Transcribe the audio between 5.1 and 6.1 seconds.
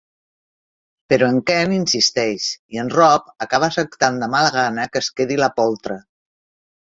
quedi la poltra